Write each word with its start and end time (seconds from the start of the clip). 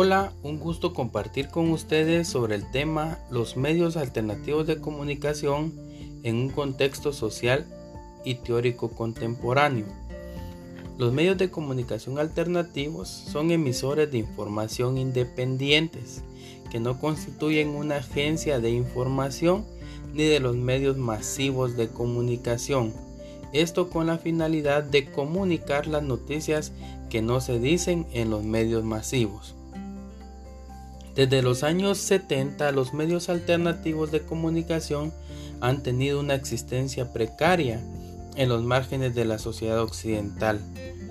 Hola, 0.00 0.32
un 0.44 0.60
gusto 0.60 0.94
compartir 0.94 1.48
con 1.48 1.72
ustedes 1.72 2.28
sobre 2.28 2.54
el 2.54 2.70
tema 2.70 3.18
los 3.32 3.56
medios 3.56 3.96
alternativos 3.96 4.64
de 4.64 4.80
comunicación 4.80 5.74
en 6.22 6.36
un 6.36 6.50
contexto 6.50 7.12
social 7.12 7.66
y 8.24 8.36
teórico 8.36 8.90
contemporáneo. 8.90 9.86
Los 10.98 11.12
medios 11.12 11.36
de 11.36 11.50
comunicación 11.50 12.20
alternativos 12.20 13.08
son 13.08 13.50
emisores 13.50 14.08
de 14.12 14.18
información 14.18 14.98
independientes 14.98 16.22
que 16.70 16.78
no 16.78 17.00
constituyen 17.00 17.70
una 17.70 17.96
agencia 17.96 18.60
de 18.60 18.70
información 18.70 19.64
ni 20.14 20.22
de 20.22 20.38
los 20.38 20.54
medios 20.54 20.96
masivos 20.96 21.76
de 21.76 21.88
comunicación. 21.88 22.92
Esto 23.52 23.90
con 23.90 24.06
la 24.06 24.18
finalidad 24.18 24.84
de 24.84 25.10
comunicar 25.10 25.88
las 25.88 26.04
noticias 26.04 26.70
que 27.10 27.20
no 27.20 27.40
se 27.40 27.58
dicen 27.58 28.06
en 28.12 28.30
los 28.30 28.44
medios 28.44 28.84
masivos. 28.84 29.57
Desde 31.18 31.42
los 31.42 31.64
años 31.64 31.98
70 31.98 32.70
los 32.70 32.94
medios 32.94 33.28
alternativos 33.28 34.12
de 34.12 34.22
comunicación 34.22 35.12
han 35.60 35.82
tenido 35.82 36.20
una 36.20 36.36
existencia 36.36 37.12
precaria 37.12 37.82
en 38.36 38.48
los 38.48 38.62
márgenes 38.62 39.16
de 39.16 39.24
la 39.24 39.40
sociedad 39.40 39.82
occidental, 39.82 40.60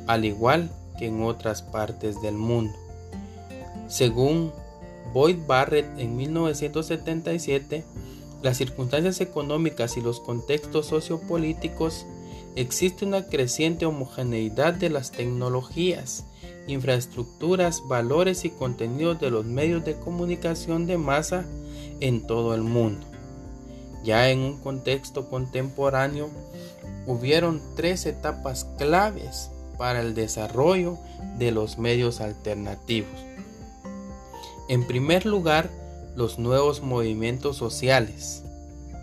al 0.07 0.23
igual 0.23 0.71
que 0.97 1.07
en 1.07 1.21
otras 1.23 1.61
partes 1.61 2.21
del 2.21 2.35
mundo. 2.35 2.73
Según 3.89 4.53
Boyd 5.13 5.39
Barrett 5.45 5.99
en 5.99 6.16
1977, 6.16 7.83
las 8.41 8.55
circunstancias 8.55 9.19
económicas 9.19 9.97
y 9.97 10.02
los 10.02 10.21
contextos 10.21 10.85
sociopolíticos 10.85 12.05
existe 12.55 13.03
una 13.03 13.25
creciente 13.25 13.85
homogeneidad 13.85 14.73
de 14.73 14.89
las 14.89 15.11
tecnologías 15.11 16.23
infraestructuras, 16.67 17.81
valores 17.88 18.45
y 18.45 18.50
contenidos 18.50 19.19
de 19.19 19.31
los 19.31 19.45
medios 19.45 19.83
de 19.86 19.95
comunicación 19.95 20.86
de 20.86 20.97
masa 20.97 21.45
en 22.00 22.25
todo 22.28 22.53
el 22.53 22.61
mundo. 22.61 23.05
Ya 24.03 24.30
en 24.30 24.39
un 24.39 24.58
contexto 24.58 25.30
contemporáneo, 25.30 26.30
hubieron 27.05 27.61
tres 27.75 28.05
etapas 28.05 28.66
claves 28.77 29.50
para 29.77 30.02
el 30.02 30.14
desarrollo 30.14 30.97
de 31.38 31.52
los 31.52 31.77
medios 31.77 32.22
alternativos. 32.22 33.09
En 34.70 34.86
primer 34.86 35.25
lugar, 35.25 35.70
los 36.16 36.39
nuevos 36.39 36.81
movimientos 36.81 37.58
sociales, 37.58 38.44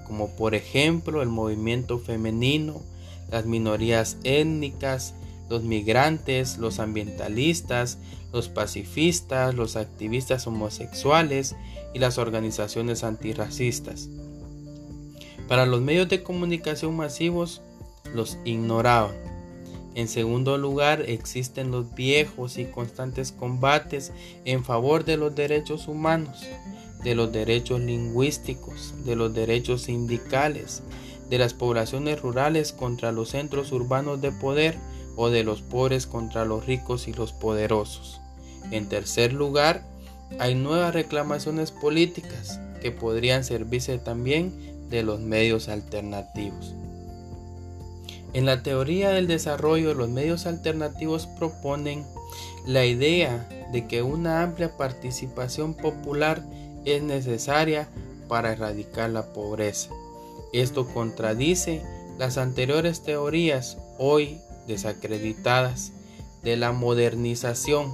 como 0.06 0.28
por 0.30 0.54
ejemplo 0.54 1.22
el 1.22 1.28
movimiento 1.28 1.98
femenino, 1.98 2.82
las 3.30 3.46
minorías 3.46 4.18
étnicas, 4.24 5.14
los 5.48 5.62
migrantes, 5.62 6.58
los 6.58 6.78
ambientalistas, 6.78 7.98
los 8.32 8.48
pacifistas, 8.48 9.54
los 9.54 9.76
activistas 9.76 10.46
homosexuales 10.46 11.54
y 11.92 11.98
las 11.98 12.18
organizaciones 12.18 13.04
antirracistas. 13.04 14.08
Para 15.48 15.66
los 15.66 15.80
medios 15.80 16.08
de 16.08 16.22
comunicación 16.22 16.96
masivos 16.96 17.62
los 18.14 18.38
ignoraban. 18.44 19.14
En 19.94 20.08
segundo 20.08 20.58
lugar, 20.58 21.02
existen 21.06 21.70
los 21.70 21.94
viejos 21.94 22.58
y 22.58 22.64
constantes 22.64 23.30
combates 23.30 24.12
en 24.44 24.64
favor 24.64 25.04
de 25.04 25.16
los 25.16 25.34
derechos 25.34 25.86
humanos, 25.86 26.42
de 27.04 27.14
los 27.14 27.30
derechos 27.30 27.80
lingüísticos, 27.80 28.94
de 29.04 29.14
los 29.14 29.32
derechos 29.34 29.82
sindicales, 29.82 30.82
de 31.30 31.38
las 31.38 31.54
poblaciones 31.54 32.20
rurales 32.20 32.72
contra 32.72 33.12
los 33.12 33.30
centros 33.30 33.70
urbanos 33.70 34.20
de 34.20 34.32
poder, 34.32 34.78
o 35.16 35.30
de 35.30 35.44
los 35.44 35.62
pobres 35.62 36.06
contra 36.06 36.44
los 36.44 36.66
ricos 36.66 37.08
y 37.08 37.12
los 37.12 37.32
poderosos. 37.32 38.20
En 38.70 38.88
tercer 38.88 39.32
lugar, 39.32 39.82
hay 40.38 40.54
nuevas 40.54 40.94
reclamaciones 40.94 41.70
políticas 41.70 42.60
que 42.80 42.90
podrían 42.90 43.44
servirse 43.44 43.98
también 43.98 44.88
de 44.90 45.02
los 45.02 45.20
medios 45.20 45.68
alternativos. 45.68 46.74
En 48.32 48.46
la 48.46 48.62
teoría 48.62 49.10
del 49.10 49.28
desarrollo, 49.28 49.94
los 49.94 50.08
medios 50.08 50.46
alternativos 50.46 51.26
proponen 51.38 52.04
la 52.66 52.84
idea 52.84 53.48
de 53.72 53.86
que 53.86 54.02
una 54.02 54.42
amplia 54.42 54.76
participación 54.76 55.74
popular 55.74 56.42
es 56.84 57.02
necesaria 57.02 57.88
para 58.28 58.52
erradicar 58.52 59.10
la 59.10 59.32
pobreza. 59.32 59.90
Esto 60.52 60.86
contradice 60.86 61.82
las 62.18 62.38
anteriores 62.38 63.02
teorías 63.02 63.78
hoy 63.98 64.40
desacreditadas 64.66 65.92
de 66.42 66.56
la 66.56 66.72
modernización 66.72 67.92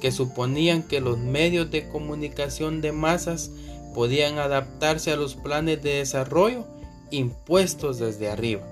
que 0.00 0.12
suponían 0.12 0.82
que 0.82 1.00
los 1.00 1.18
medios 1.18 1.70
de 1.70 1.88
comunicación 1.88 2.80
de 2.80 2.92
masas 2.92 3.50
podían 3.94 4.38
adaptarse 4.38 5.12
a 5.12 5.16
los 5.16 5.34
planes 5.34 5.82
de 5.82 5.94
desarrollo 5.94 6.66
impuestos 7.10 7.98
desde 7.98 8.30
arriba 8.30 8.62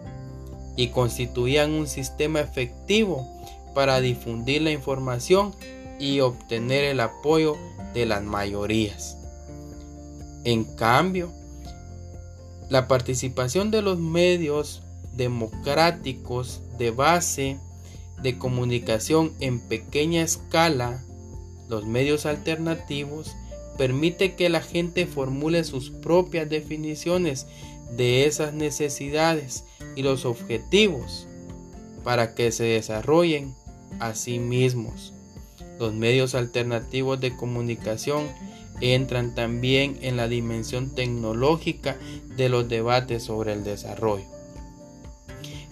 y 0.77 0.89
constituían 0.89 1.73
un 1.73 1.87
sistema 1.87 2.41
efectivo 2.41 3.27
para 3.75 4.01
difundir 4.01 4.63
la 4.63 4.71
información 4.71 5.55
y 5.99 6.21
obtener 6.21 6.85
el 6.85 7.01
apoyo 7.01 7.57
de 7.95 8.07
las 8.07 8.23
mayorías. 8.23 9.17
En 10.45 10.65
cambio, 10.77 11.33
la 12.69 12.89
participación 12.89 13.71
de 13.71 13.83
los 13.83 13.99
medios 13.99 14.83
democráticos 15.16 16.62
de 16.78 16.91
base 16.91 17.59
de 18.22 18.38
comunicación 18.38 19.32
en 19.41 19.60
pequeña 19.60 20.22
escala, 20.22 21.03
los 21.69 21.87
medios 21.87 22.27
alternativos, 22.27 23.34
permite 23.77 24.34
que 24.34 24.49
la 24.49 24.60
gente 24.60 25.06
formule 25.06 25.65
sus 25.65 25.91
propias 25.91 26.49
definiciones 26.49 27.47
de 27.97 28.27
esas 28.27 28.54
necesidades 28.54 29.65
y 29.94 30.03
los 30.03 30.25
objetivos 30.25 31.27
para 32.04 32.34
que 32.34 32.53
se 32.53 32.65
desarrollen 32.65 33.54
a 33.98 34.15
sí 34.15 34.38
mismos. 34.38 35.12
Los 35.78 35.93
medios 35.93 36.34
alternativos 36.34 37.21
de 37.21 37.37
comunicación 37.37 38.28
entran 38.81 39.34
también 39.34 39.98
en 40.03 40.16
la 40.16 40.28
dimensión 40.28 40.94
tecnológica 40.94 41.97
de 42.37 42.48
los 42.48 42.69
debates 42.69 43.25
sobre 43.25 43.53
el 43.53 43.65
desarrollo. 43.65 44.36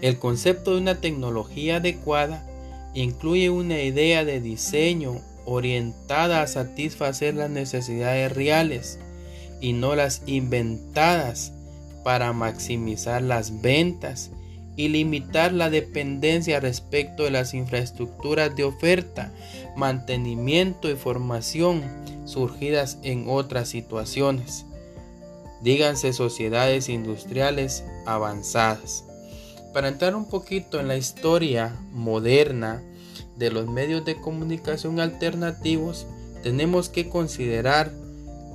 El 0.05 0.19
concepto 0.19 0.73
de 0.73 0.83
una 0.83 1.01
tecnología 1.01 1.77
adecuada 1.77 2.45
incluye 2.93 3.49
una 3.49 3.81
idea 3.81 4.23
de 4.23 4.39
diseño 4.39 5.23
orientada 5.47 6.43
a 6.43 6.47
satisfacer 6.47 7.33
las 7.33 7.49
necesidades 7.49 8.31
reales 8.31 8.99
y 9.63 9.73
no 9.73 9.97
las 9.97 10.21
inventadas 10.27 11.55
para 12.03 12.35
maximizar 12.35 13.23
las 13.23 13.63
ventas 13.63 14.31
y 14.77 14.89
limitar 14.89 15.55
la 15.55 15.71
dependencia 15.71 16.61
respecto 16.61 17.23
de 17.23 17.31
las 17.31 17.55
infraestructuras 17.55 18.55
de 18.55 18.65
oferta, 18.65 19.33
mantenimiento 19.75 20.91
y 20.91 20.97
formación 20.97 21.83
surgidas 22.27 22.99
en 23.05 23.25
otras 23.27 23.71
situaciones. 23.71 24.67
Díganse 25.63 26.13
sociedades 26.13 26.91
industriales 26.91 27.85
avanzadas. 28.05 29.05
Para 29.75 29.89
entrar 29.89 30.15
un 30.15 30.27
poquito 30.27 30.79
en 30.79 30.87
la 30.87 30.97
historia 30.97 31.77
moderna 31.91 32.81
de 33.37 33.51
los 33.51 33.67
medios 33.67 34.05
de 34.05 34.21
comunicación 34.21 35.01
alternativos, 35.01 36.07
tenemos 36.45 36.89
que 36.89 37.09
considerar 37.09 37.91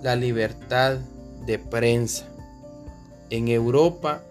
la 0.02 0.16
libertad 0.16 1.00
de 1.46 1.59
prensa. 1.59 2.25
En 3.30 3.50
Europa, 3.50 4.24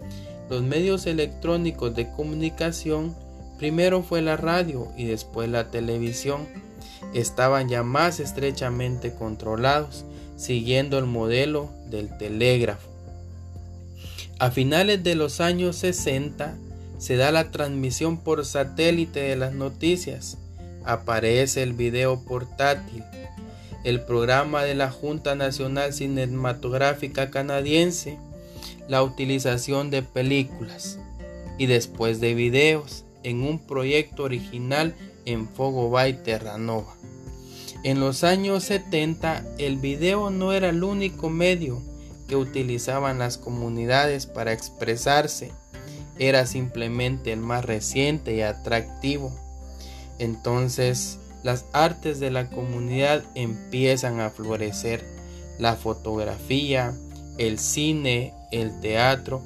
los 0.48 0.62
medios 0.62 1.04
electrónicos 1.04 1.94
de 1.94 2.10
comunicación, 2.10 3.14
primero 3.58 4.02
fue 4.02 4.22
la 4.22 4.38
radio 4.38 4.88
y 4.96 5.04
después 5.04 5.50
la 5.50 5.70
televisión, 5.70 6.48
estaban 7.12 7.68
ya 7.68 7.82
más 7.82 8.18
estrechamente 8.18 9.12
controlados, 9.12 10.06
siguiendo 10.36 10.98
el 10.98 11.04
modelo 11.04 11.68
del 11.90 12.16
telégrafo. 12.16 12.88
A 14.38 14.50
finales 14.50 15.02
de 15.02 15.16
los 15.16 15.42
años 15.42 15.76
60, 15.76 16.56
se 16.98 17.16
da 17.16 17.32
la 17.32 17.50
transmisión 17.50 18.18
por 18.18 18.44
satélite 18.44 19.20
de 19.20 19.36
las 19.36 19.54
noticias, 19.54 20.38
aparece 20.84 21.62
el 21.62 21.72
video 21.72 22.24
portátil, 22.24 23.04
el 23.84 24.00
programa 24.02 24.64
de 24.64 24.74
la 24.74 24.90
Junta 24.90 25.34
Nacional 25.34 25.92
Cinematográfica 25.92 27.30
Canadiense, 27.30 28.18
la 28.88 29.02
utilización 29.02 29.90
de 29.90 30.02
películas. 30.02 30.98
Y 31.58 31.66
después 31.66 32.20
de 32.20 32.34
videos 32.34 33.04
en 33.22 33.42
un 33.42 33.58
proyecto 33.58 34.24
original 34.24 34.94
en 35.24 35.48
Fogo 35.48 35.90
Bay 35.90 36.14
Terranova. 36.14 36.94
En 37.84 38.00
los 38.00 38.24
años 38.24 38.64
70 38.64 39.44
el 39.58 39.76
video 39.76 40.30
no 40.30 40.52
era 40.52 40.70
el 40.70 40.82
único 40.82 41.30
medio 41.30 41.80
que 42.28 42.36
utilizaban 42.36 43.18
las 43.18 43.38
comunidades 43.38 44.26
para 44.26 44.52
expresarse 44.52 45.52
era 46.18 46.46
simplemente 46.46 47.32
el 47.32 47.40
más 47.40 47.64
reciente 47.64 48.34
y 48.34 48.42
atractivo. 48.42 49.32
Entonces 50.18 51.18
las 51.42 51.64
artes 51.72 52.20
de 52.20 52.30
la 52.30 52.48
comunidad 52.50 53.22
empiezan 53.34 54.20
a 54.20 54.30
florecer. 54.30 55.04
La 55.58 55.74
fotografía, 55.74 56.94
el 57.36 57.58
cine, 57.58 58.32
el 58.52 58.80
teatro 58.80 59.42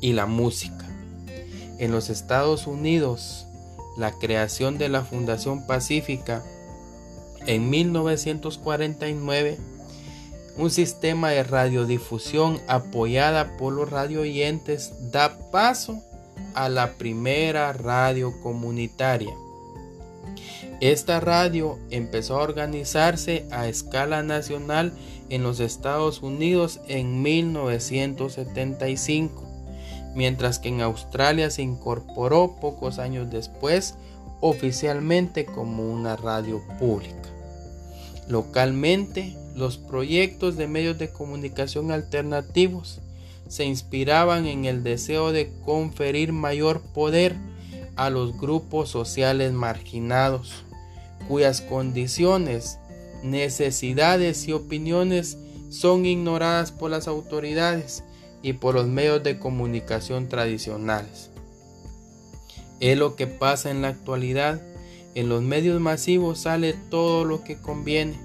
y 0.00 0.12
la 0.12 0.26
música. 0.26 0.86
En 1.78 1.90
los 1.90 2.10
Estados 2.10 2.66
Unidos, 2.66 3.46
la 3.96 4.12
creación 4.12 4.78
de 4.78 4.88
la 4.88 5.02
Fundación 5.02 5.66
Pacífica 5.66 6.42
en 7.46 7.70
1949, 7.70 9.58
un 10.56 10.70
sistema 10.70 11.30
de 11.30 11.42
radiodifusión 11.42 12.60
apoyada 12.66 13.56
por 13.56 13.72
los 13.72 13.90
radioyentes 13.90 15.10
da 15.10 15.38
paso 15.50 16.02
a 16.54 16.68
la 16.68 16.94
primera 16.94 17.72
radio 17.72 18.40
comunitaria. 18.42 19.32
Esta 20.80 21.20
radio 21.20 21.78
empezó 21.90 22.38
a 22.38 22.42
organizarse 22.42 23.46
a 23.50 23.68
escala 23.68 24.22
nacional 24.22 24.92
en 25.28 25.42
los 25.42 25.60
Estados 25.60 26.22
Unidos 26.22 26.80
en 26.88 27.20
1975, 27.22 29.44
mientras 30.14 30.58
que 30.58 30.70
en 30.70 30.80
Australia 30.80 31.50
se 31.50 31.60
incorporó 31.62 32.56
pocos 32.60 32.98
años 32.98 33.30
después 33.30 33.94
oficialmente 34.40 35.44
como 35.44 35.90
una 35.90 36.16
radio 36.16 36.62
pública. 36.78 37.28
Localmente, 38.30 39.36
los 39.56 39.76
proyectos 39.76 40.56
de 40.56 40.68
medios 40.68 40.98
de 40.98 41.10
comunicación 41.10 41.90
alternativos 41.90 43.00
se 43.48 43.64
inspiraban 43.64 44.46
en 44.46 44.66
el 44.66 44.84
deseo 44.84 45.32
de 45.32 45.52
conferir 45.64 46.32
mayor 46.32 46.80
poder 46.80 47.34
a 47.96 48.08
los 48.08 48.38
grupos 48.38 48.88
sociales 48.88 49.52
marginados, 49.52 50.64
cuyas 51.26 51.60
condiciones, 51.60 52.78
necesidades 53.24 54.46
y 54.46 54.52
opiniones 54.52 55.36
son 55.68 56.06
ignoradas 56.06 56.70
por 56.70 56.92
las 56.92 57.08
autoridades 57.08 58.04
y 58.42 58.52
por 58.52 58.76
los 58.76 58.86
medios 58.86 59.24
de 59.24 59.40
comunicación 59.40 60.28
tradicionales. 60.28 61.30
Es 62.78 62.96
lo 62.96 63.16
que 63.16 63.26
pasa 63.26 63.72
en 63.72 63.82
la 63.82 63.88
actualidad. 63.88 64.62
En 65.14 65.28
los 65.28 65.42
medios 65.42 65.80
masivos 65.80 66.40
sale 66.40 66.74
todo 66.88 67.24
lo 67.24 67.42
que 67.42 67.56
conviene, 67.56 68.18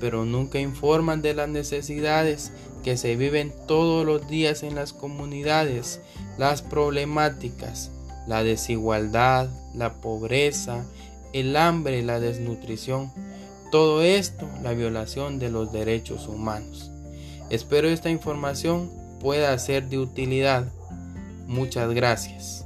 pero 0.00 0.24
nunca 0.24 0.58
informan 0.58 1.22
de 1.22 1.34
las 1.34 1.48
necesidades 1.48 2.52
que 2.82 2.96
se 2.96 3.16
viven 3.16 3.52
todos 3.66 4.04
los 4.04 4.28
días 4.28 4.62
en 4.62 4.74
las 4.74 4.92
comunidades, 4.92 6.00
las 6.36 6.62
problemáticas, 6.62 7.90
la 8.26 8.42
desigualdad, 8.42 9.48
la 9.74 9.94
pobreza, 9.94 10.84
el 11.32 11.56
hambre, 11.56 12.02
la 12.02 12.20
desnutrición. 12.20 13.12
Todo 13.70 14.02
esto, 14.02 14.48
la 14.62 14.72
violación 14.72 15.38
de 15.38 15.50
los 15.50 15.72
derechos 15.72 16.28
humanos. 16.28 16.90
Espero 17.50 17.88
esta 17.88 18.10
información 18.10 18.90
pueda 19.20 19.58
ser 19.58 19.88
de 19.88 19.98
utilidad. 19.98 20.70
Muchas 21.46 21.92
gracias. 21.92 22.63